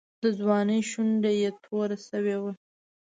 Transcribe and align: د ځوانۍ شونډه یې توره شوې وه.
د 0.21 0.23
ځوانۍ 0.39 0.79
شونډه 0.91 1.31
یې 1.41 1.49
توره 1.63 1.97
شوې 2.07 2.35
وه. 2.43 2.51